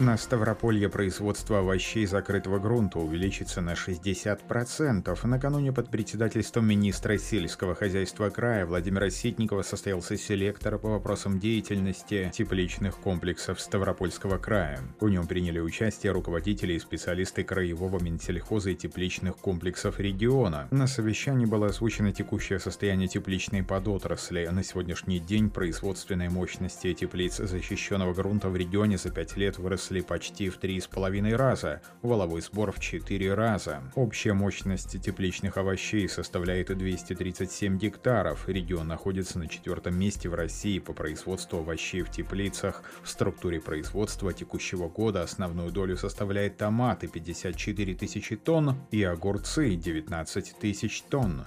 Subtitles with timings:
[0.00, 5.26] На Ставрополье производство овощей закрытого грунта увеличится на 60%.
[5.26, 12.96] Накануне под председательством министра сельского хозяйства края Владимира Ситникова состоялся селектор по вопросам деятельности тепличных
[12.98, 14.78] комплексов Ставропольского края.
[15.00, 20.68] В нем приняли участие руководители и специалисты краевого Минсельхоза и тепличных комплексов региона.
[20.70, 24.46] На совещании было озвучено текущее состояние тепличной подотрасли.
[24.46, 30.00] На сегодняшний день производственные мощности теплиц защищенного грунта в регионе за 5 лет выросли выросли
[30.00, 33.82] почти в 3,5 раза, валовой сбор в 4 раза.
[33.94, 38.48] Общая мощность тепличных овощей составляет 237 гектаров.
[38.48, 42.82] Регион находится на четвертом месте в России по производству овощей в теплицах.
[43.02, 50.58] В структуре производства текущего года основную долю составляет томаты 54 тысячи тонн и огурцы 19
[50.60, 51.44] тысяч тонн.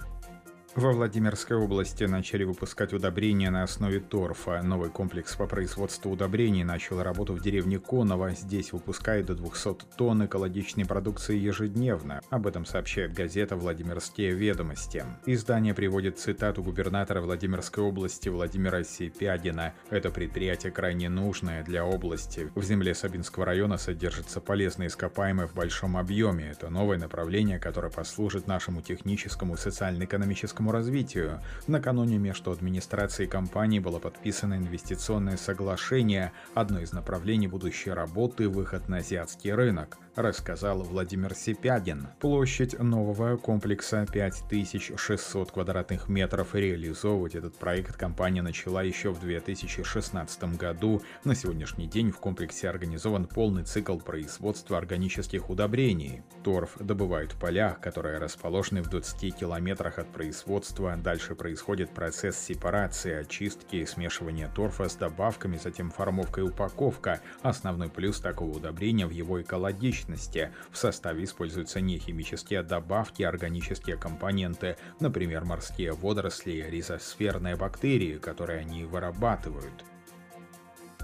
[0.74, 4.62] Во Владимирской области начали выпускать удобрения на основе торфа.
[4.62, 8.30] Новый комплекс по производству удобрений начал работу в деревне Коново.
[8.30, 12.22] Здесь выпускают до 200 тонн экологичной продукции ежедневно.
[12.30, 15.04] Об этом сообщает газета «Владимирские ведомости».
[15.26, 19.74] Издание приводит цитату губернатора Владимирской области Владимира Сипягина.
[19.90, 22.50] Это предприятие крайне нужное для области.
[22.54, 26.50] В земле Сабинского района содержатся полезные ископаемые в большом объеме.
[26.50, 31.40] Это новое направление, которое послужит нашему техническому и социально-экономическому экономическому развитию.
[31.66, 38.98] Накануне между администрацией компании было подписано инвестиционное соглашение, одно из направлений будущей работы– выход на
[38.98, 42.08] азиатский рынок рассказал Владимир Сипягин.
[42.20, 46.54] Площадь нового комплекса 5600 квадратных метров.
[46.54, 51.02] Реализовывать этот проект компания начала еще в 2016 году.
[51.24, 56.22] На сегодняшний день в комплексе организован полный цикл производства органических удобрений.
[56.44, 60.96] Торф добывают в полях, которые расположены в 20 километрах от производства.
[60.96, 67.20] Дальше происходит процесс сепарации, очистки смешивания торфа с добавками, затем формовка и упаковка.
[67.42, 70.50] Основной плюс такого удобрения в его экологичности прозрачности.
[70.70, 78.84] В составе используются не химические добавки, органические компоненты, например, морские водоросли, ризосферные бактерии, которые они
[78.84, 79.84] вырабатывают.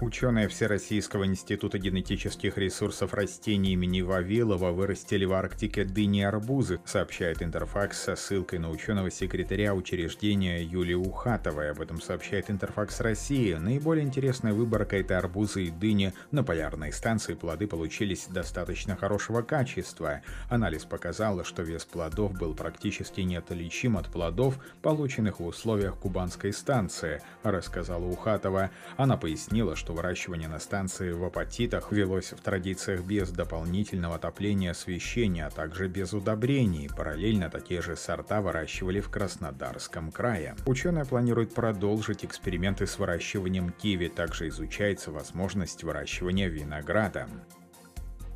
[0.01, 8.01] Ученые Всероссийского института генетических ресурсов растений имени Вавилова вырастили в Арктике дыни арбузы, сообщает Интерфакс
[8.01, 11.71] со ссылкой на ученого секретаря учреждения Юлии Ухатовой.
[11.71, 13.53] Об этом сообщает Интерфакс России.
[13.55, 16.13] Наиболее интересная выборка– это арбузы и дыни.
[16.31, 20.21] На полярной станции плоды получились достаточно хорошего качества.
[20.49, 27.21] Анализ показал, что вес плодов был практически неотличим от плодов, полученных в условиях кубанской станции,
[27.43, 28.71] рассказала Ухатова.
[28.95, 34.69] Она пояснила, что что выращивание на станции в апатитах велось в традициях без дополнительного отопления
[34.69, 36.91] освещения, а также без удобрений.
[36.95, 40.55] Параллельно такие же сорта выращивали в Краснодарском крае.
[40.67, 44.09] Ученые планируют продолжить эксперименты с выращиванием киви.
[44.09, 47.27] Также изучается возможность выращивания винограда.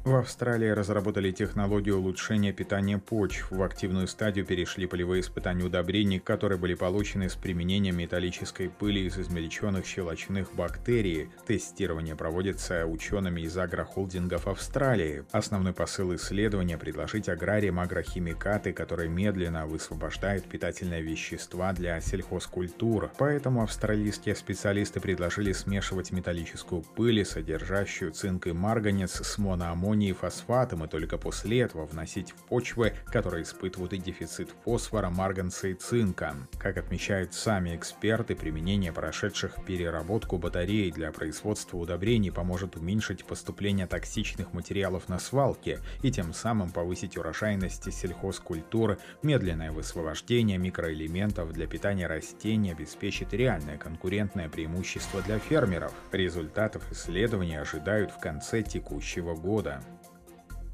[0.03, 3.49] В Австралии разработали технологию улучшения питания почв.
[3.51, 9.17] В активную стадию перешли полевые испытания удобрений, которые были получены с применением металлической пыли из
[9.17, 11.29] измельченных щелочных бактерий.
[11.47, 15.23] Тестирование проводится учеными из агрохолдингов Австралии.
[15.31, 23.09] Основной посыл исследования– предложить аграриям агрохимикаты, которые медленно высвобождают питательные вещества для сельхозкультур.
[23.17, 30.83] Поэтому австралийские специалисты предложили смешивать металлическую пыль, содержащую цинк и марганец, с моноаммонием аммоний фосфатом
[30.83, 36.35] и только после этого вносить в почвы, которые испытывают и дефицит фосфора, марганца и цинка.
[36.57, 44.53] Как отмечают сами эксперты, применение прошедших переработку батарей для производства удобрений поможет уменьшить поступление токсичных
[44.53, 52.71] материалов на свалке и тем самым повысить урожайность сельхозкультуры, медленное высвобождение микроэлементов для питания растений
[52.71, 55.93] обеспечит реальное конкурентное преимущество для фермеров.
[56.11, 59.82] Результатов исследования ожидают в конце текущего года.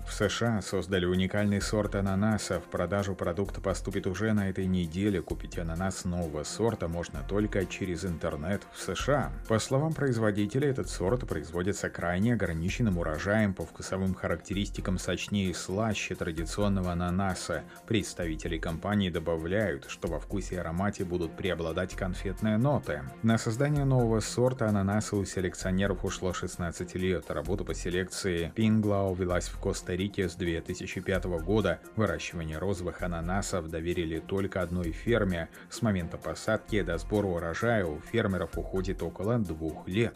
[0.10, 2.60] В США создали уникальный сорт ананаса.
[2.60, 5.22] В продажу продукт поступит уже на этой неделе.
[5.22, 9.32] Купить ананас нового сорта можно только через интернет в США.
[9.48, 16.16] По словам производителя, этот сорт производится крайне ограниченным урожаем по вкусовым характеристикам сочнее и слаще
[16.16, 17.64] традиционного ананаса.
[17.88, 23.04] Представители компании добавляют, что во вкусе и аромате будут преобладать конфетные ноты.
[23.22, 27.30] На создание нового сорта ананаса у селекционеров ушло 16 лет.
[27.30, 34.20] Работа по селекции Пинглау велась в Коста Коста-Рике с 2005 года выращивание розовых ананасов доверили
[34.20, 35.50] только одной ферме.
[35.70, 40.16] С момента посадки до сбора урожая у фермеров уходит около двух лет.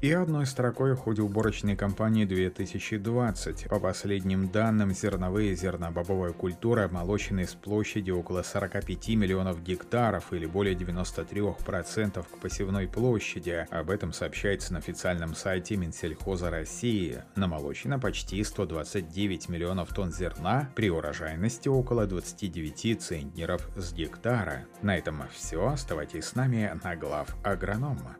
[0.00, 3.68] И одной строкой в ходе уборочной кампании 2020.
[3.68, 10.46] По последним данным, зерновые и зернобобовая культура молочены с площади около 45 миллионов гектаров или
[10.46, 13.66] более 93% к посевной площади.
[13.70, 17.22] Об этом сообщается на официальном сайте Минсельхоза России.
[17.36, 24.64] Намолочено почти 129 миллионов тонн зерна при урожайности около 29 центнеров с гектара.
[24.80, 25.68] На этом все.
[25.68, 28.16] Оставайтесь с нами на глав агронома.